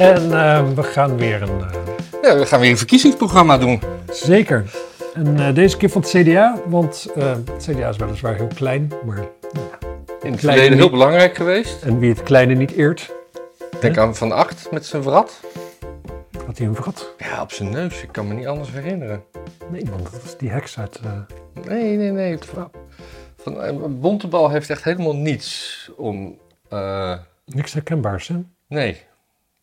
[0.00, 1.60] En eh, we gaan weer een...
[1.60, 1.70] eh,
[2.22, 3.80] Ja, we gaan weer een verkiezingsprogramma doen.
[4.10, 4.64] zeker.
[5.14, 8.92] En eh, deze keer van het CDA, want eh, het CDA is weliswaar heel klein,
[9.06, 9.18] maar...
[10.22, 11.82] In het verleden heel belangrijk geweest.
[11.82, 13.12] En wie het kleine niet eert,
[13.80, 15.40] Denk aan Van Acht met zijn wrat.
[16.46, 17.14] had hij een vrat.
[17.18, 18.02] Ja, op zijn neus.
[18.02, 19.22] Ik kan me niet anders herinneren.
[19.70, 21.00] Nee man, dat was die heks uit...
[21.04, 21.10] eh,
[21.66, 22.38] Nee, nee, nee.
[22.54, 22.70] Van,
[23.44, 26.38] van, Bontebal heeft echt helemaal niets om...
[27.44, 28.34] niks herkenbaars, hè?
[28.68, 29.02] nee.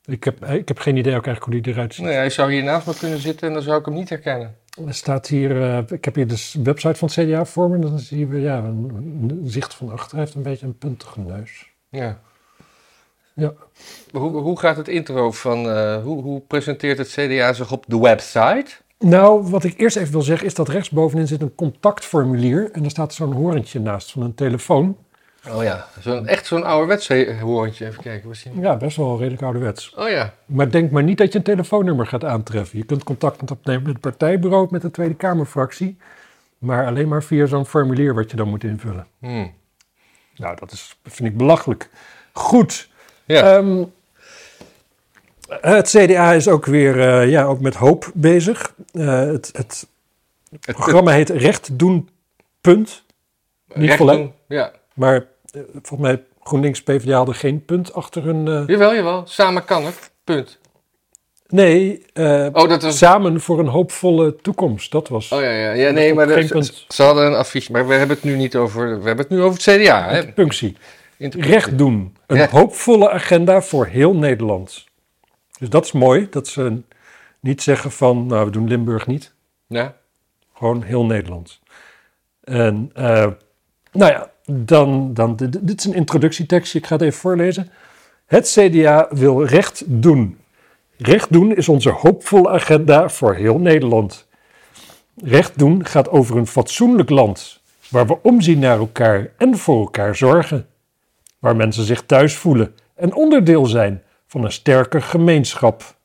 [0.07, 2.05] Ik heb, ik heb geen idee ook eigenlijk hoe die eruit ziet.
[2.05, 4.55] nee, hij zou hier naast me kunnen zitten en dan zou ik hem niet herkennen.
[4.88, 7.75] Er staat hier, eh, ik heb hier dus de website van het CDA voor me.
[7.75, 10.12] En dan zie je ja, een, zicht van achter.
[10.12, 11.71] Hij heeft een beetje een puntige neus.
[11.89, 12.20] Ja.
[13.35, 13.53] Ja.
[14.12, 15.70] Hoe, hoe gaat het intro van...
[15.70, 18.65] eh, hoe, hoe presenteert het CDA zich op de website?
[18.99, 22.70] Nou, wat ik eerst even wil zeggen is dat rechtsbovenin zit een contactformulier.
[22.71, 24.98] En daar staat zo'n horentje naast van een telefoon.
[25.50, 27.07] Oh ja, zo'n, echt zo'n ouderwets
[27.41, 27.85] hoorntje.
[27.85, 28.49] Even kijken, je?
[28.60, 29.94] Ja, best wel redelijk ouderwets.
[29.96, 30.34] Oh ja.
[30.46, 32.77] Maar denk maar niet dat je een telefoonnummer gaat aantreffen.
[32.77, 35.98] Je kunt contact opnemen met het partijbureau, met de Tweede Kamerfractie.
[36.57, 39.07] Maar alleen maar via zo'n formulier wat je dan moet invullen.
[39.20, 39.48] Hm.
[40.35, 41.90] Nou, dat is, vind ik belachelijk.
[42.32, 42.90] Goed.
[43.26, 43.55] Ja.
[43.57, 43.84] Ehm,
[45.48, 48.74] het CDA is ook weer eh, ja, ook met hoop bezig.
[48.94, 49.88] Eh, het, het
[50.62, 52.10] Het- programma heet Recht doen,
[52.62, 53.04] punt.
[53.74, 54.34] Niet recht doen.
[54.48, 54.72] Ja.
[54.98, 55.15] Maar
[55.51, 58.48] eh, volgens mij GroenLinks PvdA hadden geen punt achter hun...
[58.48, 59.23] eh, Jawel, jawel.
[59.27, 60.12] Samen kan het.
[60.23, 60.59] Punt.
[61.48, 62.98] nee, eh, Oh, dat was...
[62.98, 64.91] samen voor een hoopvolle toekomst.
[64.91, 65.31] Dat was...
[65.31, 65.72] Oh ja, ja.
[65.72, 66.66] ja nee, maar Geen de- punt.
[66.66, 67.72] ze, ze hadden een affiche.
[67.72, 68.88] Maar we hebben het nu niet over...
[69.01, 70.34] We hebben het nu over het CDA, hè?
[70.34, 70.78] Punctie.
[71.17, 71.53] Interpunctie.
[71.59, 72.16] Recht doen.
[72.28, 72.47] Een Ja.
[72.50, 74.85] hoopvolle agenda voor heel Nederland.
[75.59, 76.81] Dus dat is mooi, dat ze
[77.39, 79.34] niet zeggen van, nou, we doen Limburg niet.
[79.67, 79.95] Ja.
[80.53, 81.59] Gewoon heel Nederland.
[82.44, 83.28] En, eh,
[83.91, 87.69] nou ja, dan, dan, dit is een introductietekstje, ik ga het even voorlezen.
[88.25, 90.38] Het CDA wil recht doen.
[90.97, 94.27] Recht doen is onze hoopvolle agenda voor heel Nederland.
[95.23, 100.16] Recht doen gaat over een fatsoenlijk land, waar we omzien naar elkaar en voor elkaar
[100.16, 100.67] zorgen.
[101.39, 105.95] Waar mensen zich thuis voelen en onderdeel zijn van een sterke gemeenschap.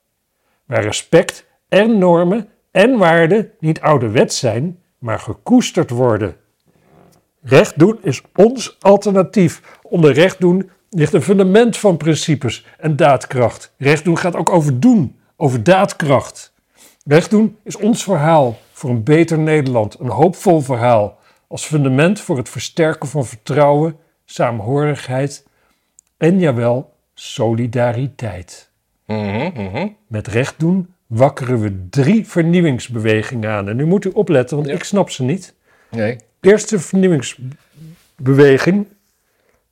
[0.65, 6.37] Waar respect en normen en waarden niet ouderwets zijn, maar gekoesterd worden.
[7.43, 9.63] Recht doen is ons alternatief.
[9.83, 13.73] Onder recht doen ligt een fundament van principes en daadkracht.
[13.79, 16.53] Recht doen gaat ook over doen, over daadkracht.
[17.05, 22.37] Recht doen is ons verhaal voor een beter Nederland, een hoopvol verhaal, als fundament voor
[22.37, 25.47] het versterken van vertrouwen, saamhorigheid
[26.17, 28.71] en jawel, solidariteit.
[29.07, 29.89] Mhm, mhm.
[30.07, 33.69] Met recht doen wakkeren we drie vernieuwingsbewegingen aan.
[33.69, 34.75] En nu moet u opletten, want Ja.
[34.75, 35.55] ik snap ze niet.
[35.91, 36.17] Nee.
[36.43, 38.87] Eerste vernieuwingsbeweging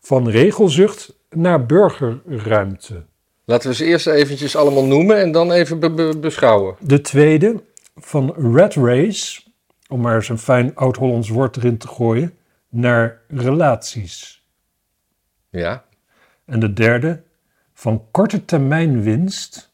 [0.01, 3.05] van regelzucht naar burgerruimte.
[3.45, 6.77] Laten we ze eerst eventjes allemaal noemen en dan even be- be- beschouwen.
[6.81, 7.63] De tweede
[7.97, 9.43] van red race,
[9.89, 12.35] om maar eens een fijn oud-Hollands woord erin te gooien,
[12.69, 14.45] naar relaties.
[15.49, 15.85] Ja.
[16.45, 17.23] En de derde
[17.75, 19.70] van korte termijn winst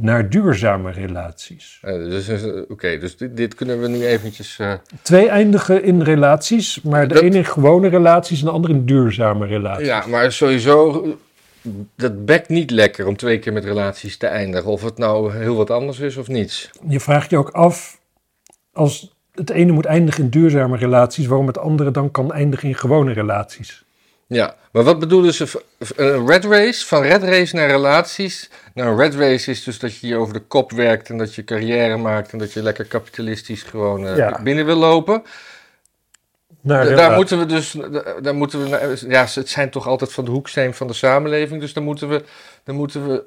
[0.00, 1.78] naar duurzame relaties.
[1.82, 4.58] Eh, dus, eh, Oké, dus dit, dit kunnen we nu eventjes...
[4.58, 4.72] eh,
[5.02, 8.84] Twee eindigen in relaties, maar de Dat- ene in gewone relaties en de andere in
[8.86, 9.86] duurzame relaties.
[9.86, 11.06] Ja, maar sowieso,
[11.96, 14.70] dat bekt niet lekker om twee keer met relaties te eindigen.
[14.70, 16.70] Of het nou heel wat anders is of niets.
[16.88, 17.98] Je vraagt je ook af,
[18.72, 22.74] als het ene moet eindigen in duurzame relaties, waarom het andere dan kan eindigen in
[22.74, 23.84] gewone relaties.
[24.32, 25.62] Ja, maar wat bedoelen ze?
[25.96, 28.50] Een red race, van red race naar relaties.
[28.74, 31.34] Nou, een red race is dus dat je hier over de kop werkt en dat
[31.34, 34.40] je carrière maakt en dat je lekker kapitalistisch gewoon eh, Ja.
[34.42, 35.22] binnen wil lopen.
[36.60, 39.70] Naar Da- rela- daar moeten we dus, da- daar moeten we, naar- ja, het zijn
[39.70, 42.24] toch altijd van de hoeksteen van de samenleving, dus dan moeten we,
[42.64, 43.22] dan moeten we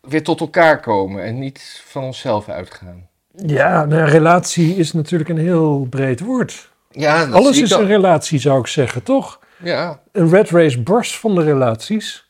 [0.00, 3.08] weer tot elkaar komen en niet van onszelf uitgaan.
[3.36, 6.68] Ja, nou, relatie is natuurlijk een heel breed woord.
[6.90, 7.80] Ja, Alles is al.
[7.80, 9.40] een relatie, zou ik zeggen, toch?
[9.62, 12.26] Ja, Een red race barst van de relaties.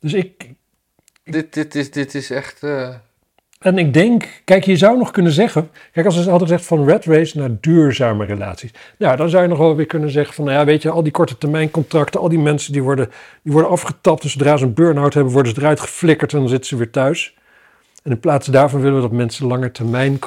[0.00, 0.50] Dus ik,
[1.24, 2.62] dit, dit, is, dit is echt...
[2.62, 2.94] eh,
[3.62, 6.88] en ik denk, kijk, je zou nog kunnen zeggen, kijk, als ze hadden gezegd van
[6.88, 8.70] red race naar duurzame relaties.
[8.98, 11.02] Nou, dan zou je nog wel weer kunnen zeggen van, nou ja, weet je, al
[11.02, 13.10] die korte termijn contracten, al die mensen die worden,
[13.42, 14.22] die worden afgetapt.
[14.22, 16.90] Dus zodra ze een burn-out hebben, worden ze eruit geflikkerd en dan zitten ze weer
[16.90, 17.34] thuis.
[18.02, 20.18] En in plaats daarvan willen we dat mensen langer termijn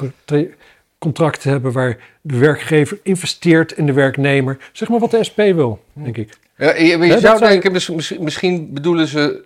[0.98, 4.58] contracten hebben waar de werkgever investeert in de werknemer.
[4.72, 6.38] Zeg maar wat de SP wil, denk ik.
[6.56, 9.44] Ja, je, je dat zou denken, mis- mis- misschien bedoelen ze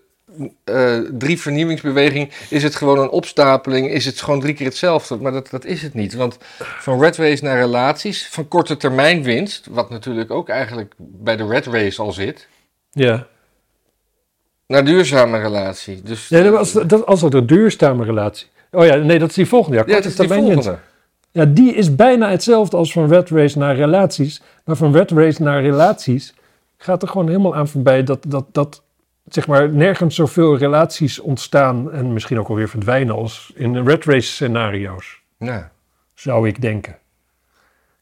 [0.65, 2.31] eh, drie vernieuwingsbeweging.
[2.51, 3.91] Is het gewoon een opstapeling?
[3.91, 5.17] Is het gewoon drie keer hetzelfde?
[5.17, 6.15] Maar dat, dat is het niet.
[6.15, 11.37] Want van red race naar relaties, van korte termijn winst, wat natuurlijk ook eigenlijk bij
[11.37, 12.49] de red race al zit.
[12.91, 13.27] Ja.
[14.67, 16.03] Naar duurzame relatie.
[16.03, 18.47] Dus, nee, als, dat, als het een duurzame relatie.
[18.71, 19.77] Oh ja, nee, dat is die volgende.
[19.77, 20.71] Ja, ja, korte is die winst.
[21.31, 24.43] Ja, die is bijna hetzelfde als van red race naar relaties.
[24.65, 26.35] Maar van red race naar relaties
[26.77, 28.83] gaat er gewoon helemaal aan voorbij dat, dat, dat
[29.29, 34.29] zeg maar, nergens zoveel relaties ontstaan en misschien ook alweer verdwijnen als in red race
[34.29, 35.71] scenario's, Ja.
[36.15, 36.97] zou ik denken.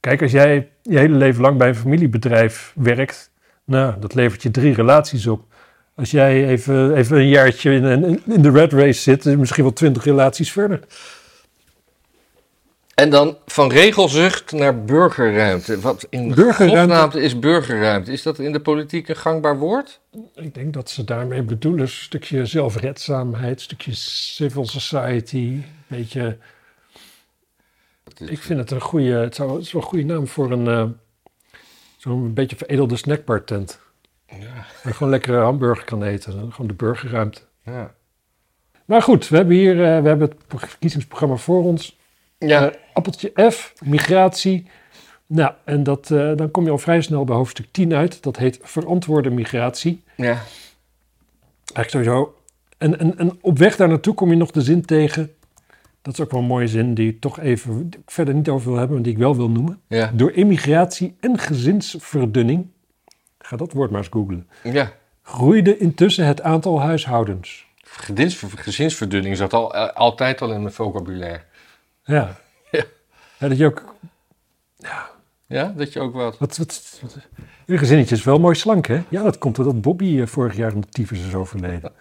[0.01, 3.31] Kijk, als jij je hele leven lang bij een familiebedrijf werkt,
[3.65, 5.43] nou, dat levert je drie relaties op.
[5.95, 9.63] Als jij even, even een jaartje in, in, in de red race zit, is misschien
[9.65, 10.81] wel twintig relaties verder.
[12.99, 15.81] En dan van regelzucht naar burgerruimte.
[15.81, 17.21] Wat in Burgerruimte?
[17.21, 18.13] is burgerruimte?
[18.13, 20.01] Is dat in de politiek een gangbaar woord?
[20.35, 25.37] Ik denk dat ze daarmee bedoelen een stukje zelfredzaamheid, een stukje civil society.
[25.37, 26.39] Een beetje,
[28.19, 30.69] ik vind het een goede, het, zou, het is wel een goede naam voor een
[30.69, 30.85] eh,
[31.97, 33.81] zo'n beetje veredelde snackbar tent.
[34.27, 34.37] Ja.
[34.37, 37.41] Waar je gewoon lekkere hamburger kan eten, gewoon de burgerruimte.
[37.65, 37.95] Ja.
[38.85, 41.97] Maar goed, we hebben hier eh, we hebben het pro- verkiezingsprogramma voor ons.
[42.39, 42.71] Ja.
[42.71, 44.67] Eh, appeltje F, migratie.
[45.27, 48.23] Nou, en dat, eh, dan kom je al vrij snel bij hoofdstuk 10 uit.
[48.23, 50.03] Dat heet verantwoorde migratie.
[50.17, 50.39] ja.
[51.75, 52.35] Eigenlijk sowieso.
[52.79, 55.33] En, en, en op weg daar naartoe kom je nog de zin tegen.
[56.03, 58.69] Dat is ook wel een mooie zin die ik toch even ik verder niet over
[58.69, 59.81] wil hebben, maar die ik wel wil noemen.
[59.89, 60.11] Ja.
[60.15, 62.67] Door immigratie en gezinsverdunning,
[63.39, 64.93] ga dat woord maar eens googlen, ja.
[65.23, 67.67] groeide intussen het aantal huishoudens.
[68.57, 71.43] Gezinsverdunning zat al, eh, altijd al in mijn vocabulaire.
[72.09, 72.37] Ja.
[72.71, 72.85] Ja.
[73.39, 73.95] Ja, dat je ook,
[75.47, 76.39] Ja, dat je ook wat.
[76.39, 77.17] wat, wat, wat,
[77.67, 79.03] uw gezinnetje is wel mooi slank, hè?
[79.09, 81.93] Ja, dat komt doordat Bobby eh, vorig jaar de tyfus is overleden.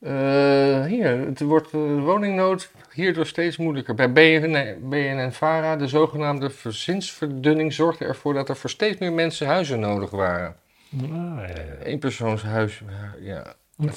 [0.00, 3.94] Eh, hier, het wordt eh, woningnood hierdoor steeds moeilijker.
[3.94, 9.80] Bij BNN, BNN-Vara, de zogenaamde gezinsverdunning, zorgde ervoor dat er voor steeds meer mensen huizen
[9.80, 10.56] nodig waren.
[11.02, 11.84] Ah, ja, ja.
[11.84, 12.82] Eenpersoonshuis,
[13.20, 13.54] ja.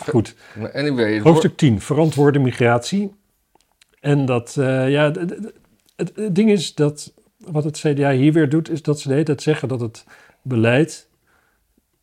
[0.08, 0.36] Goed.
[0.74, 3.12] Anyway, Hoofdstuk 10, verantwoorde migratie.
[4.00, 5.12] En dat, eh, ja,
[5.96, 9.26] het ding is dat, wat het CDA hier weer doet, is dat ze de hele
[9.26, 10.06] tijd zeggen dat het
[10.42, 11.08] beleid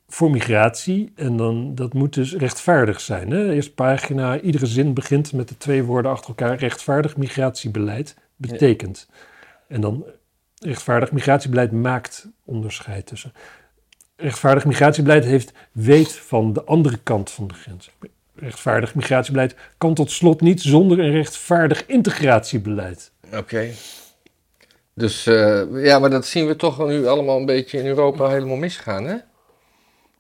[0.09, 3.31] voor migratie, en dan, dat moet dus rechtvaardig zijn.
[3.31, 3.53] Hè?
[3.53, 9.09] Eerste pagina, iedere zin begint met de twee woorden achter elkaar, rechtvaardig migratiebeleid betekent.
[9.69, 10.05] En dan
[10.59, 13.33] rechtvaardig migratiebeleid maakt onderscheid tussen.
[14.17, 17.91] Rechtvaardig migratiebeleid heeft weet van de andere kant van de grens.
[18.37, 23.11] Rechtvaardig migratiebeleid kan tot slot niet zonder een rechtvaardig integratiebeleid.
[23.35, 23.71] Oké.
[24.95, 28.57] Dus eh, ja, maar dat zien we toch nu allemaal een beetje in Europa helemaal
[28.57, 29.17] misgaan, hè?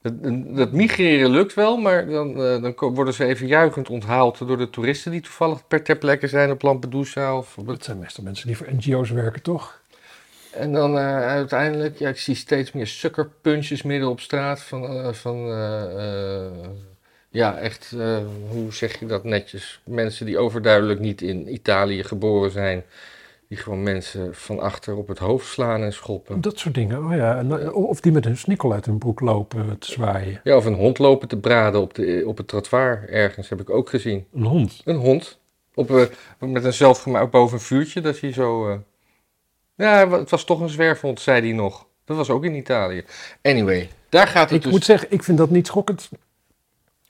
[0.02, 0.12] Dat,
[0.56, 4.70] dat migreren lukt wel, maar dan, eh, dan worden ze even juichend onthaald door de
[4.70, 7.36] toeristen die toevallig per ter plekke zijn op Lampedusa.
[7.36, 9.80] Of op Dat zijn meestal mensen die voor NGO's werken, toch?
[10.52, 15.48] En dan eh, uiteindelijk, ja, ik zie steeds meer sukkerpunches midden op straat van, van
[17.28, 18.18] ja, echt, eh,
[18.48, 19.80] hoe zeg je dat netjes?
[19.84, 22.84] Mensen die overduidelijk niet in Italië geboren zijn,
[23.48, 26.40] die gewoon mensen van achter op het hoofd slaan en schoppen.
[26.40, 27.04] Dat soort dingen.
[27.04, 27.42] Oh ja.
[27.42, 30.40] eh, Of die met hun snikkel uit hun broek lopen te zwaaien.
[30.44, 33.70] Ja, of een hond lopen te braden op, de, op het trottoir ergens, heb ik
[33.70, 34.26] ook gezien.
[34.34, 34.80] Een hond.
[34.84, 35.38] Een hond,
[35.74, 36.02] op, eh,
[36.38, 38.80] met een zelfgemaakt boven een vuurtje, dat hij zo...
[39.74, 41.86] Ja, het was toch een zwerfhond, zei hij nog.
[42.04, 43.04] Dat was ook in Italië.
[43.42, 44.72] Anyway, daar gaat het Ik dus...
[44.72, 46.08] moet zeggen, ik vind dat niet schokkend.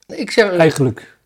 [0.07, 1.17] Ik zeg, Eigenlijk.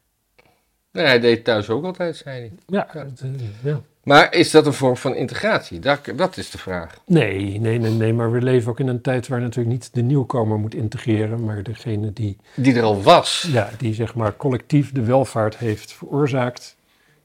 [0.92, 2.52] nee, hij deed thuis ook altijd, zei hij.
[2.66, 2.86] Ja.
[2.90, 3.28] het, eh,
[3.62, 3.80] ja.
[4.04, 5.78] Maar is dat een vorm van integratie?
[5.78, 6.98] Dat, dat is de vraag.
[7.06, 8.12] Nee, nee, nee, nee.
[8.12, 11.62] Maar we leven ook in een tijd waar natuurlijk niet de nieuwkomer moet integreren, maar
[11.62, 13.48] degene die, Die er al was.
[13.52, 16.76] ja, die zeg maar collectief de welvaart heeft veroorzaakt,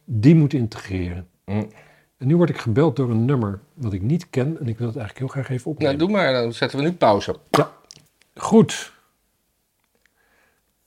[0.05, 1.27] die moet integreren.
[1.45, 1.69] Mm.
[2.17, 4.87] En nu word ik gebeld door een nummer wat ik niet ken en ik wil
[4.87, 5.97] het eigenlijk heel graag even Nou, opnemen.
[5.97, 7.35] doe maar, dan zetten we nu pauze.
[8.35, 8.93] Goed.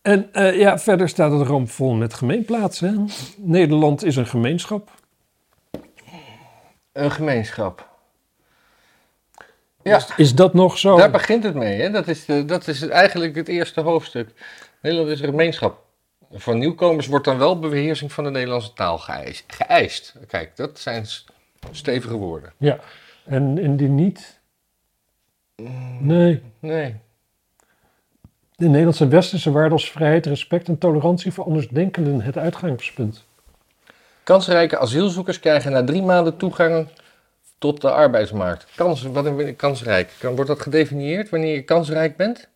[0.02, 3.08] En eh, ja, verder staat het rampvol met gemeenplaatsen.
[3.36, 4.90] Nederland is een gemeenschap.
[6.92, 7.88] Een gemeenschap.
[9.82, 10.96] Ja, Is dat nog zo?
[10.96, 11.80] daar begint het mee.
[11.80, 11.90] Hè?
[11.90, 14.28] Dat, is de, dat is eigenlijk het eerste hoofdstuk.
[14.82, 15.84] Nederland is een gemeenschap.
[16.32, 19.44] Van nieuwkomers wordt dan wel beheersing van de Nederlandse taal geëist.
[19.46, 20.14] geëist.
[20.26, 21.06] Kijk, dat zijn
[21.70, 22.52] stevige woorden.
[22.56, 22.78] Ja.
[23.24, 24.40] En indien niet?
[25.98, 26.42] Nee.
[26.58, 26.96] Nee.
[28.58, 33.24] De Nederlandse westerse waarden als vrijheid, respect en tolerantie voor andersdenkenden het uitgangspunt.
[34.22, 36.88] Kansrijke asielzoekers krijgen na drie maanden toegang
[37.58, 38.66] tot de arbeidsmarkt.
[38.74, 40.10] Kans, wat een kansrijk?
[40.18, 42.48] Kan, wordt dat gedefinieerd wanneer je kansrijk bent?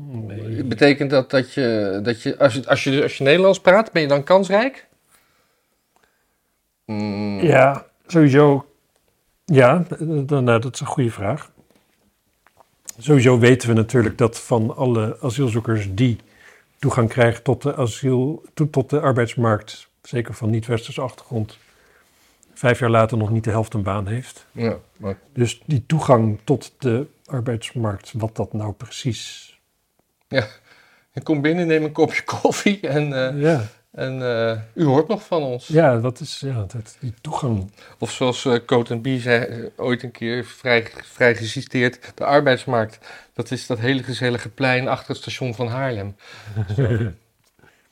[0.00, 0.64] Nee.
[0.64, 4.02] Betekent dat dat je, dat je, als je, als je, als je Nederlands praat, ben
[4.02, 4.86] je dan kansrijk?
[6.84, 8.66] Mm, Ja, sowieso.
[9.44, 11.50] Ja, dan, nou, dat is een goede vraag.
[13.00, 16.18] Sowieso weten we natuurlijk dat van alle asielzoekers die
[16.78, 21.58] toegang krijgen tot de asiel, to- tot de arbeidsmarkt, zeker van niet-westerse achtergrond,
[22.54, 24.46] vijf jaar later nog niet de helft een baan heeft.
[24.52, 29.58] Ja, maar Dus die toegang tot de arbeidsmarkt, wat dat nou precies...
[31.12, 35.26] ik kom binnen, neem een kopje koffie en, eh, Ja, en eh, u hoort nog
[35.26, 35.66] van ons.
[35.66, 37.70] ja dat is ja, dat, die toegang.
[37.98, 42.98] Of zoals eh Coat B zei eh, ooit een keer, vrij, vrij geciteerd, de arbeidsmarkt.
[43.34, 46.16] Dat is dat hele gezellige plein achter het station van Haarlem.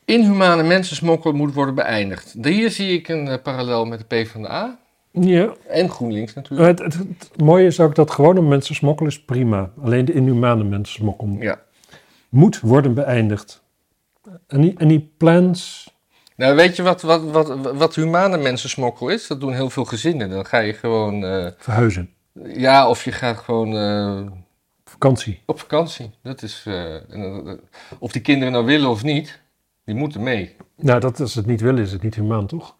[0.05, 2.35] Inhumane mensensmokkel moet worden beëindigd.
[2.43, 4.78] Hier zie ik een parallel met de PvdA
[5.12, 6.69] ja, en GroenLinks natuurlijk.
[6.78, 9.71] het, het, het mooie is ook dat gewone mensen smokkelen is prima.
[9.83, 11.61] Alleen de inhumane mensen smokkelen Ja.
[12.28, 13.62] moet worden beëindigd.
[14.47, 15.87] En die, plans...
[16.37, 19.26] Nou, weet je wat, wat, wat, wat humane mensensmokkel is?
[19.26, 20.30] Dat doen heel veel gezinnen.
[20.30, 22.11] Dan ga je gewoon, eh, Verhuizen.
[22.44, 24.32] ja, of je gaat gewoon eh,
[24.85, 25.42] Vakantie.
[25.47, 26.11] op vakantie.
[26.23, 27.52] Dat is, eh,
[27.99, 29.40] of die kinderen nou willen of niet,
[29.85, 30.56] die moeten mee.
[30.76, 32.76] Nou, dat, als ze het niet willen, is het niet humaan, toch?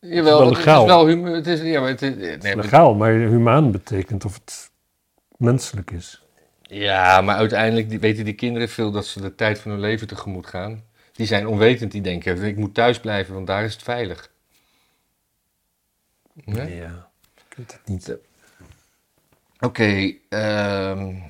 [0.00, 0.80] Jawel, wel het legaal.
[0.82, 4.34] is wel humu- het is, ja, maar het is, nee, Legaal, maar humaan betekent of
[4.34, 4.70] het
[5.36, 6.25] menselijk is.
[6.68, 10.46] Ja, maar uiteindelijk weten die kinderen veel dat ze de tijd van hun leven tegemoet
[10.46, 10.82] gaan.
[11.12, 14.30] Die zijn onwetend, die denken, ik moet thuis blijven, want daar is het veilig.
[16.44, 16.62] Ja?
[16.62, 17.08] Ja,
[17.48, 18.16] ik weet het niet.
[19.60, 21.22] Oké, ehm, In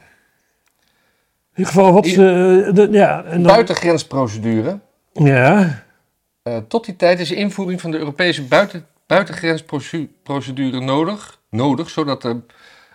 [1.62, 2.70] ieder geval, wat ze...
[2.74, 4.78] de- ja, en dan, buitengrensprocedure.
[5.12, 5.84] Ja,
[6.42, 12.22] Eh, tot die tijd is de invoering van de Europese buiten, buitengrensprocedure nodig, nodig, zodat
[12.22, 12.40] de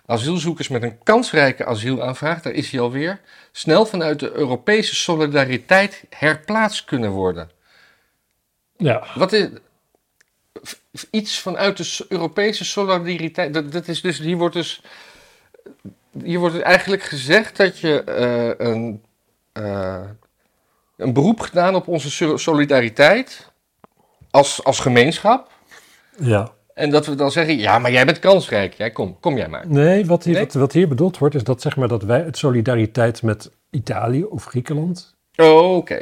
[0.05, 6.86] asielzoekers met een kansrijke asielaanvraag, daar is hij alweer, snel vanuit de Europese solidariteit herplaatst
[6.86, 7.50] kunnen worden.
[8.77, 9.08] ja.
[9.15, 9.50] Wat is
[11.12, 13.53] iets vanuit de Europese solidariteit?
[13.53, 14.81] Dat, dat is dus, hier wordt dus,
[16.24, 19.03] hier wordt dus eigenlijk gezegd dat je eh, een,
[19.51, 20.03] eh,
[20.98, 23.51] een beroep gedaan op onze so- solidariteit
[24.31, 25.51] als, als gemeenschap.
[26.17, 26.51] ja.
[26.73, 28.73] En dat we dan zeggen, ja, maar jij bent kansrijk.
[28.73, 29.67] Jij, kom, kom jij maar.
[29.67, 30.43] Nee, wat hier, Nee?
[30.43, 34.23] Wat, wat hier bedoeld wordt, is dat, zeg maar, dat wij het solidariteit met Italië
[34.23, 36.01] of Griekenland Oh, oké.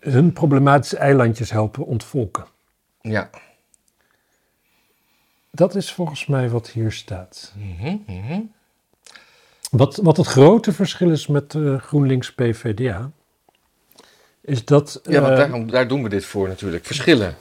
[0.00, 2.44] hun problematische eilandjes helpen ontvolken.
[3.00, 3.30] Ja.
[5.50, 7.52] Dat is volgens mij wat hier staat.
[7.56, 8.40] Mhm, mhm.
[9.70, 13.10] Wat, wat het grote verschil is met eh, GroenLinks PVDA,
[14.40, 16.84] is dat, Ja, want eh, daarom, daar doen we dit voor natuurlijk.
[16.84, 17.36] Verschillen.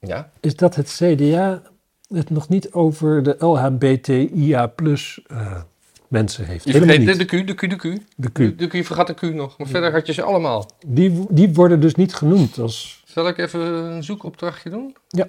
[0.00, 0.30] Ja.
[0.40, 1.62] is dat het CDA
[2.08, 5.60] het nog niet over de LHBTIA plus eh,
[6.08, 6.64] mensen heeft.
[6.64, 7.82] Je Helemaal de, Q, de Q, de Q.
[7.82, 8.58] De De, Q.
[8.58, 9.58] de Q, je vergat de Q nog.
[9.58, 10.70] Maar verder had je ze allemaal.
[10.86, 13.02] Die, die worden dus niet genoemd als...
[13.06, 14.96] Zal ik even een zoekopdrachtje doen?
[15.08, 15.28] Ja.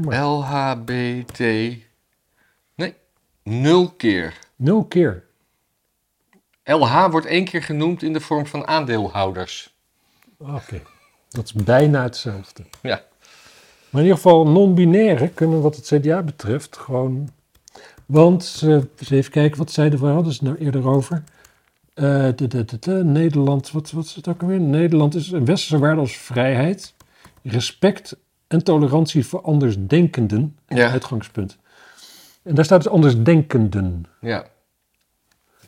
[0.00, 1.38] LHBT.
[2.74, 2.94] Nee,
[3.42, 4.38] nul keer.
[4.56, 5.24] Nul keer.
[6.64, 9.74] LH wordt één keer genoemd in de vorm van aandeelhouders.
[10.38, 10.82] Oké.
[11.28, 12.64] Dat is bijna hetzelfde.
[12.82, 13.02] Ja.
[13.92, 17.28] Maar in ieder geval non-binaire kunnen wat het CDA betreft gewoon...
[18.06, 18.62] Want,
[18.98, 21.22] eens even kijken, wat zeiden we, hadden ze het nou eerder over?
[21.94, 22.04] Eh,
[22.36, 24.60] de, de, de, de, Nederland, wat, wat is het ook alweer?
[24.60, 26.94] Nederland is een westerse waarde als vrijheid,
[27.42, 30.58] respect en tolerantie voor andersdenkenden.
[30.68, 30.90] Ja.
[30.90, 31.58] Uitgangspunt.
[32.42, 34.46] En daar staat dus andersdenkenden, Ja.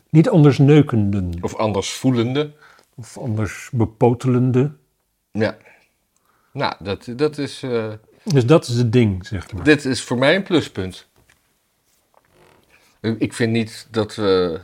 [0.09, 2.53] niet andersneukenden Of anders voelende.
[2.95, 4.71] of anders bepotelende.
[5.31, 5.57] Ja.
[6.53, 7.91] Nou, dat, dat is, eh,
[8.25, 9.63] Dus dat is het ding, zeg maar.
[9.63, 11.07] dit is voor mij een pluspunt.
[13.17, 14.59] Ik vind niet dat we.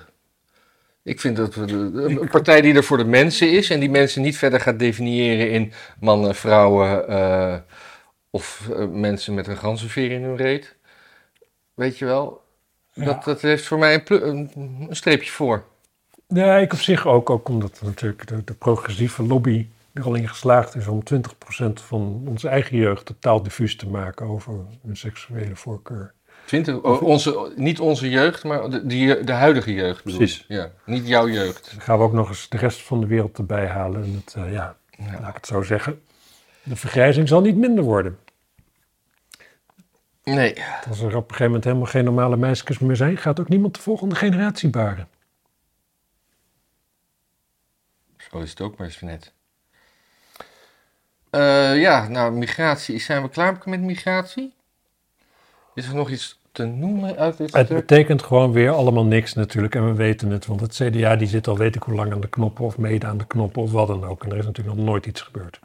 [1.03, 4.21] Ik vind dat we een partij die er voor de mensen is en die mensen
[4.21, 7.55] niet verder gaat definiëren in mannen, vrouwen eh,
[8.29, 10.75] of eh, mensen met een ganzenveer in hun reet.
[11.73, 12.41] Weet je wel?
[12.93, 15.63] Dat, dat heeft voor mij een, plu- een, een streepje voor.
[16.27, 20.29] Ja, ik op zich ook, ook omdat natuurlijk de, de progressieve lobby er al in
[20.29, 21.17] geslaagd is om 20%
[21.73, 24.53] van onze eigen jeugd totaal diffuus te maken over
[24.85, 26.13] hun seksuele voorkeur.
[26.45, 30.03] 20, oh, onze, niet onze jeugd, maar de, de, de huidige jeugd.
[30.03, 30.17] Bedoel.
[30.19, 30.45] Precies.
[30.47, 31.71] Ja, niet jouw jeugd.
[31.71, 34.03] Dan gaan we ook nog eens de rest van de wereld erbij halen.
[34.03, 35.19] En het, eh, ja, Ja.
[35.19, 36.01] laat ik het zo zeggen.
[36.63, 38.19] De vergrijzing zal niet minder worden.
[40.23, 40.55] Nee.
[40.89, 43.75] Als er op een gegeven moment helemaal geen normale meisjes meer zijn, gaat ook niemand
[43.75, 45.07] de volgende generatie baren.
[48.17, 49.33] Zo is het ook maar eens net.
[51.31, 52.99] Eh, ja, nou, migratie.
[52.99, 54.53] Zijn we klaar met migratie?
[55.73, 57.77] Is er nog iets te noemen uit dit Het stuk?
[57.77, 59.75] betekent gewoon weer allemaal niks natuurlijk.
[59.75, 62.21] En we weten het, want het CDA die zit al weet ik hoe lang aan
[62.21, 64.23] de knoppen of mede aan de knoppen of wat dan ook.
[64.23, 65.59] En er is natuurlijk nog nooit iets gebeurd.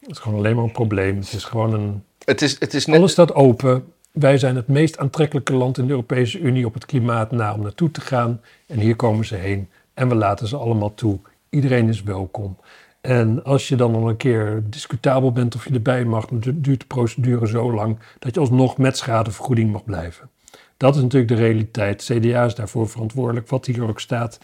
[0.00, 1.16] Het is gewoon alleen maar een probleem.
[1.16, 2.04] Het is gewoon een...
[2.24, 2.96] Het is, het is net...
[2.96, 3.92] Alles staat open.
[4.12, 7.62] Wij zijn het meest aantrekkelijke land in de Europese Unie op het klimaat na om
[7.62, 8.40] naartoe te gaan.
[8.66, 9.68] En hier komen ze heen.
[9.94, 11.18] En we laten ze allemaal toe.
[11.50, 12.58] Iedereen is welkom.
[13.06, 16.60] En als je dan al een keer discutabel bent of je erbij mag, dan du-
[16.60, 20.30] duurt de procedure zo lang dat je alsnog met schadevergoeding mag blijven.
[20.76, 22.02] Dat is natuurlijk de realiteit.
[22.02, 24.38] CDA is daarvoor verantwoordelijk, wat hier ook staat.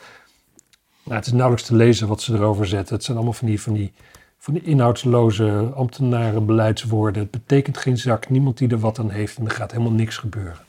[1.02, 2.94] Nou, het is nauwelijks te lezen wat ze erover zetten.
[2.94, 3.92] Het zijn allemaal van die, van die,
[4.38, 7.22] van die inhoudsloze ambtenarenbeleidswoorden.
[7.22, 10.16] Het betekent geen zak, niemand die er wat aan heeft en er gaat helemaal niks
[10.16, 10.60] gebeuren.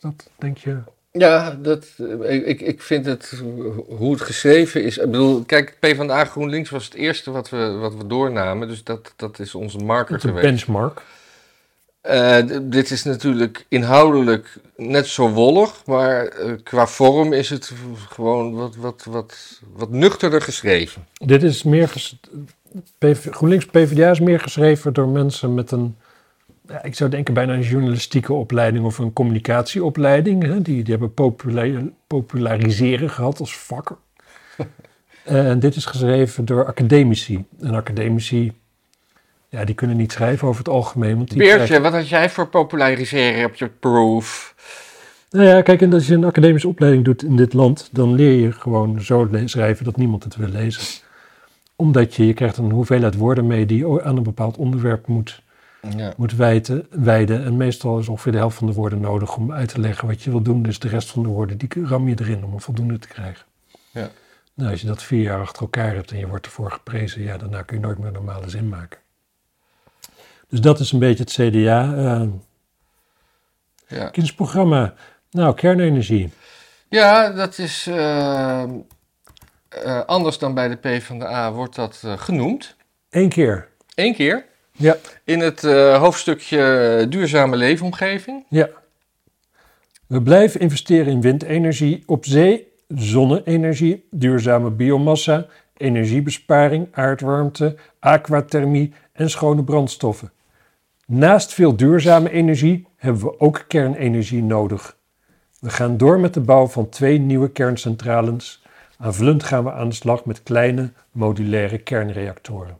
[0.00, 0.78] Dat denk je.
[1.12, 1.86] Ja, dat,
[2.22, 3.42] eh, ik, ik- vind het,
[3.86, 4.98] hoe het geschreven is.
[4.98, 8.68] Ik bedoel, kijk, PvdA GroenLinks was het eerste wat we, wat we doornamen.
[8.68, 10.46] Dus dat, dat is onze marker is een geweest.
[10.46, 11.02] benchmark.
[12.00, 17.72] Eh, dit is natuurlijk inhoudelijk net zo wollig, maar eh, qua vorm is het
[18.08, 21.06] gewoon wat, wat, wat, wat nuchterder geschreven.
[21.24, 21.92] Dit is meer.
[22.98, 25.96] PV GroenLinks PvdA is meer geschreven door mensen met een.
[26.68, 30.42] Ja, ik zou denken bijna een journalistieke opleiding of een communicatieopleiding.
[30.42, 30.62] Hè?
[30.62, 33.98] Die, die hebben popula- populariseren gehad als vak.
[35.24, 37.44] en dit is geschreven door academici.
[37.60, 38.52] En academici,
[39.48, 41.16] ja, die kunnen niet schrijven over het algemeen.
[41.16, 44.54] Want die Beertje, krijgen- wat had jij voor populariseren op je proof?
[45.30, 48.40] Nou ja, kijk, en als je een academische opleiding doet in dit land, dan leer
[48.40, 51.02] je gewoon zo schrijven dat niemand het wil lezen.
[51.76, 55.42] Omdat je, je krijgt een hoeveelheid woorden mee die je aan een bepaald onderwerp moet,
[55.96, 56.12] Ja.
[56.16, 57.44] moet wijten, wijden.
[57.44, 60.22] En meestal is ongeveer de helft van de woorden nodig om uit te leggen wat
[60.22, 60.62] je wil doen.
[60.62, 63.46] Dus de rest van de woorden, die ram je erin om een voldoende te krijgen.
[63.90, 64.08] Ja.
[64.54, 67.36] Nou, als je dat vier jaar achter elkaar hebt en je wordt ervoor geprezen, ja,
[67.36, 68.98] daarna kun je nooit meer normale zin maken.
[70.48, 71.94] Dus dat is een beetje het CDA.
[71.94, 72.22] eh
[73.98, 74.08] Ja.
[74.08, 74.94] kindsprogramma.
[75.30, 76.32] Nou, kernenergie.
[76.88, 82.76] ja, dat is eh, eh, anders dan bij de PvdA wordt dat genoemd.
[83.10, 83.68] Eén keer.
[83.94, 84.44] Eén keer.
[84.78, 84.96] Ja.
[85.24, 88.44] In het eh, hoofdstukje duurzame leefomgeving.
[88.48, 88.68] Ja.
[90.06, 99.64] We blijven investeren in windenergie op zee, zonne-energie, duurzame biomassa, energiebesparing, aardwarmte, aquathermie en schone
[99.64, 100.32] brandstoffen.
[101.06, 104.96] Naast veel duurzame energie hebben we ook kernenergie nodig.
[105.60, 108.62] We gaan door met de bouw van twee nieuwe kerncentrales.
[108.98, 112.78] Aanvullend gaan we aan de slag met kleine modulaire kernreactoren.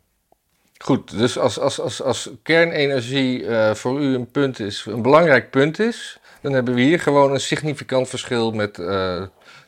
[0.79, 5.51] Goed, dus als, als, als, als kernenergie eh, voor u een punt is, een belangrijk
[5.51, 9.23] punt is, dan hebben we hier gewoon een significant verschil met, eh,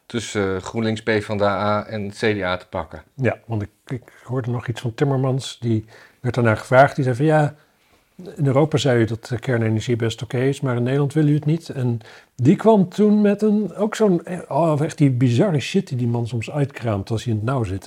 [0.06, 3.02] tussen GroenLinks, PvdA en CDA te pakken.
[3.14, 5.84] Ja, want ik, ik hoorde nog iets van Timmermans, die
[6.20, 6.94] werd daarnaar gevraagd.
[6.94, 7.54] Die zei van ja,
[8.36, 11.44] in Europa zei u dat kernenergie best oké is, maar in Nederland wil u het
[11.44, 11.68] niet.
[11.68, 12.00] En
[12.36, 16.26] die kwam toen met een, ook zo'n, oh, echt die bizarre shit die die man
[16.26, 17.86] soms uitkraamt als hij in het nauw zit.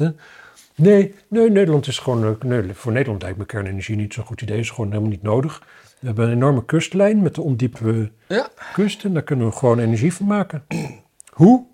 [0.75, 4.41] Nee, nee, Nederland is gewoon, eh, nee, voor Nederland lijkt me kernenergie niet zo'n goed
[4.41, 5.61] idee, is gewoon helemaal niet nodig.
[5.99, 8.49] We hebben een enorme kustlijn met de ondiepe Ja.
[8.73, 10.63] kust en daar kunnen we gewoon energie van maken.
[11.33, 11.65] Hoe?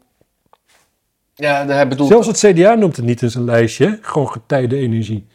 [1.36, 5.28] Ja, hij bedoelt, Zelfs het CDA noemt het niet in zijn lijstje, gewoon getijde energie.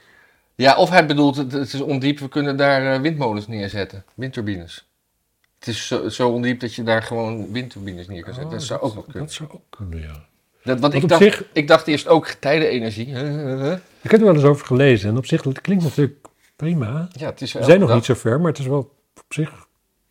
[0.55, 4.89] ja, of hij bedoelt, het, is ondiep, we kunnen daar eh, windmolens neerzetten, windturbines.
[5.59, 8.53] Het is zo, zo ondiep dat je daar gewoon windturbines neer kan zetten.
[8.53, 9.23] dat zou ook nog kunnen.
[9.23, 10.25] Oh, Dat zou ook kunnen, ja.
[10.65, 13.07] Dat, want Want ik dacht, zich- ik dacht eerst ook getijdenenergie.
[14.03, 17.09] Ik heb er wel eens over gelezen en op zich het klinkt natuurlijk prima.
[17.13, 18.79] Ja, het is We zijn nog niet zo ver, maar het is wel
[19.17, 19.53] op zich.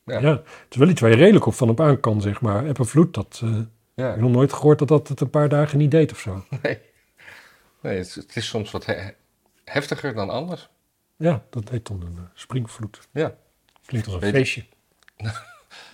[0.06, 0.20] Ja.
[0.20, 0.30] Ja.
[0.32, 2.66] het is wel iets waar je redelijk op van op aan kan, zeg maar.
[2.66, 3.40] Eb en vloed, dat.
[3.44, 3.50] eh,
[3.96, 6.44] ik heb nog nooit gehoord dat dat het een paar dagen niet deed of zo.
[6.62, 6.78] Nee,
[7.82, 9.10] nee het, is- het is soms wat he-
[9.64, 10.70] heftiger dan anders.
[11.18, 13.00] Ja, dat heet dan een eh, springvloed.
[13.12, 13.36] Ja.
[13.86, 14.64] Klinkt als een Weet- feestje.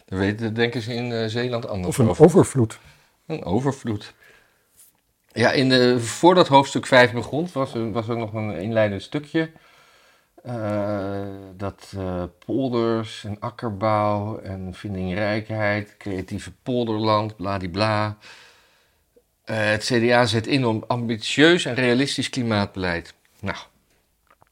[0.05, 2.25] Daar weten, denken ze in eh, Zeeland anders Of een over.
[2.25, 2.79] overvloed.
[3.25, 4.13] Een overvloed.
[5.31, 9.51] Ja, in de, voordat hoofdstuk 5 begon, was er, was er nog een inleidend stukje.
[10.43, 11.21] eh,
[11.57, 18.17] dat eh, polders en akkerbouw en vindingrijkheid, creatieve polderland, bladibla.
[19.43, 23.13] Eh het CDA zet in om ambitieus en realistisch klimaatbeleid.
[23.39, 23.57] Nou,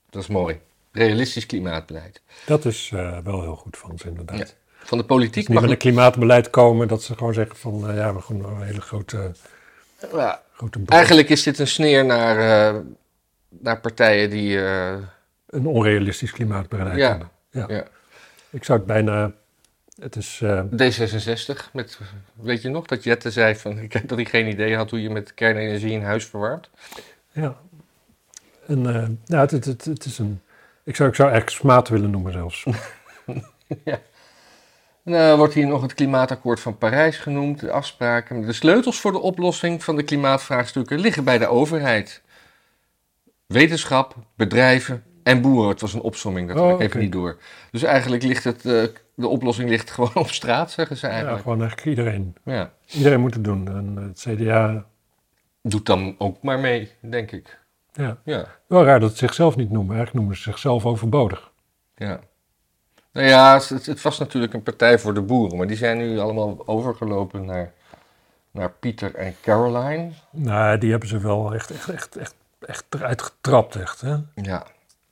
[0.10, 0.60] dat is mooi.
[0.92, 2.22] Realistisch klimaatbeleid.
[2.46, 2.90] Dat is
[3.24, 4.38] wel heel goed van ze, inderdaad.
[4.38, 4.46] Ja.
[4.88, 8.14] Van de politiek niet mag met een klimaatbeleid komen, dat ze gewoon zeggen van, ja,
[8.14, 9.32] we gaan een hele grote,
[10.14, 10.42] Ja,
[10.86, 12.80] Eigenlijk is dit een sneer naar, eh,
[13.50, 14.62] naar partijen die.
[14.66, 14.96] eh,
[15.48, 17.10] een onrealistisch klimaatbeleid Ja.
[17.10, 17.30] hebben.
[17.50, 17.66] Ja.
[17.68, 17.84] Ja.
[18.50, 19.32] Ik zou het bijna,
[20.00, 22.00] het is, eh, D66, met,
[22.34, 25.34] weet je nog dat Jette zei van, dat hij geen idee had hoe je met
[25.34, 26.70] kernenergie een huis verwarmt?
[27.32, 27.56] Ja.
[28.68, 30.42] En, nou, het, het, het, het is een.
[30.84, 32.66] Ik zou, ik zou eigenlijk smaad willen noemen zelfs.
[33.26, 33.44] En,
[35.14, 38.42] eh, wordt hier nog het klimaatakkoord van Parijs genoemd, de afspraken.
[38.42, 42.22] De sleutels voor de oplossing van de klimaatvraagstukken liggen bij de overheid.
[43.46, 45.70] Wetenschap, bedrijven en boeren.
[45.70, 47.38] Het was een opsomming, dat Oh, had ik even niet door.
[47.72, 48.84] Dus eigenlijk ligt het, eh,
[49.16, 51.42] de oplossing ligt gewoon op straat, zeggen ze Ja, eigenlijk.
[51.42, 52.36] gewoon eigenlijk iedereen.
[52.44, 52.72] Ja.
[52.86, 53.68] Iedereen moet het doen.
[53.68, 54.86] En het CDA
[55.62, 57.60] Doet dan ook maar mee, denk ik.
[57.94, 58.18] Ja.
[58.24, 59.96] Ja, Wel raar dat ze zichzelf niet noemen.
[59.96, 61.52] Eigenlijk noemen ze zichzelf overbodig.
[61.96, 62.20] ja.
[63.18, 66.20] Nou ja, het, het was natuurlijk een partij voor de boeren, maar die zijn nu
[66.20, 67.74] allemaal overgelopen naar,
[68.52, 70.12] naar Pieter en Caroline.
[70.32, 73.76] Nou, die hebben ze wel echt, echt, echt, echt, echt eruit getrapt.
[73.76, 74.16] Echt, hè?
[74.36, 74.66] Ja,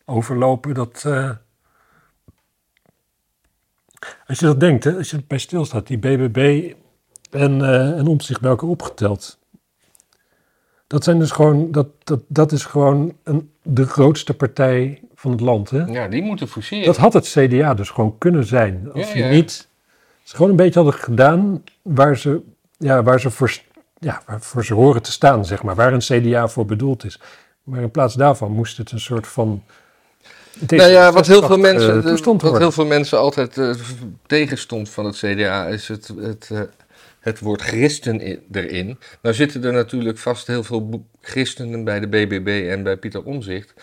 [0.05, 1.03] Overlopen, dat...
[1.05, 1.29] eh,
[4.27, 6.73] Als je dat denkt, hè, als je erbij stilstaat, die BBB
[7.31, 9.39] en, eh en Omtzigt bij elkaar opgeteld.
[10.87, 15.41] Dat, zijn dus gewoon, dat, dat, dat is gewoon een, de grootste partij van het
[15.41, 15.69] land.
[15.69, 15.83] Hè?
[15.83, 16.85] ja die moeten fuseren.
[16.85, 18.89] Dat had het CDA dus gewoon kunnen zijn.
[18.93, 19.29] Als ze ja.
[19.29, 19.67] niet.
[20.23, 22.41] Ze gewoon een beetje hadden gedaan waar ze,
[22.77, 23.57] ja, waar ze voor,
[23.99, 25.75] ja, waarvoor ze horen te staan, zeg maar.
[25.75, 27.19] Waar een CDA voor bedoeld is.
[27.63, 29.63] Maar in plaats daarvan moest het een soort van.
[30.67, 33.69] Nou ja, wat heel veel D66-achtige mensen, toestand wat heel veel mensen altijd eh,
[34.25, 36.59] tegenstond van het CDA is het, het, eh,
[37.25, 38.19] het woord christen
[38.51, 38.97] erin.
[39.21, 43.73] Nou zitten er natuurlijk vast heel veel christenen bij de BBB en bij Pieter Omzicht,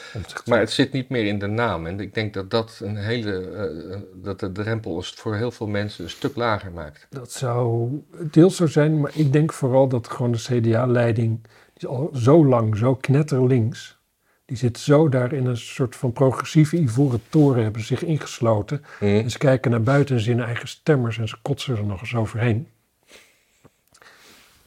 [0.46, 1.86] maar het zit niet meer in de naam.
[1.86, 6.04] En ik denk dat dat een hele, eh, dat de drempel voor heel veel mensen
[6.04, 7.06] een stuk lager maakt.
[7.10, 7.90] Dat zou
[8.30, 12.46] deels zo zijn, maar ik denk vooral dat gewoon de CDA-leiding, die is al zo
[12.46, 13.98] lang, zo knetterlinks,
[14.44, 18.84] die zit zo daar in een soort van progressieve ivoren toren, hebben zich ingesloten.
[18.98, 19.04] Hm?
[19.04, 22.14] En ze kijken naar buiten en zien eigen stemmers en ze kotsen er nog eens
[22.14, 22.66] overheen.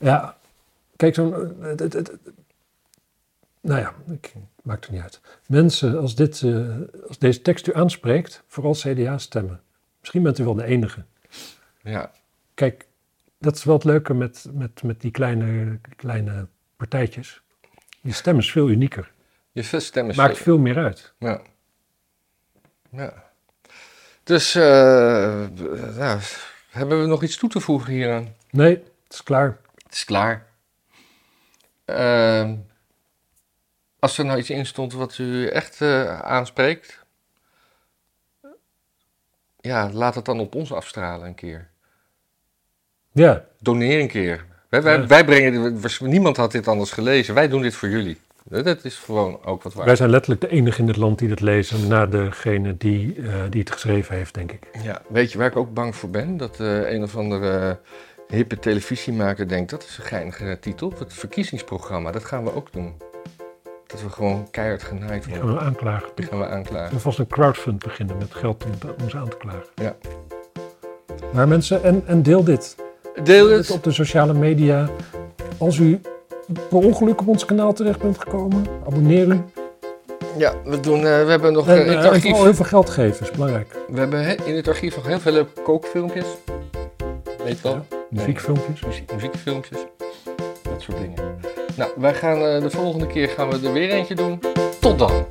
[0.06, 0.38] Ja,
[0.96, 1.34] kijk, zo'n.
[1.64, 2.04] eh,
[3.62, 5.22] nou ja, ik, maakt er niet uit.
[5.48, 9.62] Mensen, als, dit, eh, als deze tekst u aanspreekt, vooral CDA stemmen.
[10.00, 11.04] Misschien bent u wel de enige.
[11.82, 12.12] Ja,
[12.54, 12.88] Kijk,
[13.38, 17.42] dat is wel het leuke met, met, met die kleine, kleine partijtjes.
[18.02, 19.12] Die stem is veel unieker.
[19.52, 21.14] je stem is Maakt veel meer uit.
[21.20, 21.42] Ja.
[22.90, 23.24] ja.
[24.24, 25.48] Dus, eh,
[25.98, 26.20] ja,
[26.70, 28.36] hebben we nog iets toe te voegen hieraan?
[28.50, 29.64] Nee, het is klaar.
[29.96, 30.46] Is klaar.
[31.86, 32.56] Ehm,
[34.00, 37.06] als er nou iets in stond wat u echt eh, aanspreekt,
[39.60, 41.70] ja, laat het dan op ons afstralen een keer.
[43.12, 44.46] Ja, Doneer een keer.
[44.70, 47.34] Wij, wij, brengen, niemand had dit anders gelezen.
[47.34, 48.20] Wij doen dit voor jullie.
[48.44, 49.86] Dat is gewoon ook wat waard.
[49.88, 51.88] wij zijn letterlijk de enige in het land die dat lezen.
[51.88, 54.68] Na degene die, eh, die het geschreven heeft, denk ik.
[54.84, 56.38] Ja, weet je waar ik ook bang voor ben?
[56.38, 57.80] Dat eh, een of andere
[58.28, 60.94] hippe televisiemaker denkt, dat is een geinige titel.
[60.98, 62.94] Het verkiezingsprogramma, dat gaan we ook doen.
[63.88, 65.60] Dat we gewoon keihard genaaid Die gaan worden.
[65.60, 66.08] we aanklagen.
[66.16, 66.92] Die gaan we aanklagen.
[66.92, 69.64] En vast een crowdfund beginnen met geld om, om ze aan te klagen.
[69.76, 69.96] Ja.
[71.34, 72.76] Maar mensen, en, en deel dit.
[73.24, 73.76] Deel Het het.
[73.78, 74.90] op de sociale media.
[75.58, 76.00] Als u
[76.70, 79.42] per ongeluk op ons kanaal terecht bent gekomen, abonneer u.
[80.38, 82.24] Ja, we, doen, eh, we hebben nog En, eh, eh, in en het archief.
[82.24, 83.76] vooral heel veel geld geven, is belangrijk.
[83.88, 86.26] We hebben he- in het archief nog heel veel leuke kookfilmpjes.
[87.44, 87.86] Weet je wel?
[88.10, 88.82] Muziekfilmpjes.
[88.82, 89.80] Muziek, muziekfilmpjes.
[90.62, 91.40] Dat soort dingen.
[91.76, 94.40] Nou, wij gaan eh, de volgende keer gaan we er weer eentje doen.
[94.80, 95.26] Tot dan.